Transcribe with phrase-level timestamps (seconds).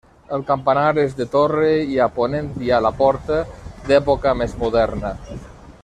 [0.35, 3.39] El campanar és de torre i a ponent hi ha la porta,
[3.91, 5.15] d'època més moderna.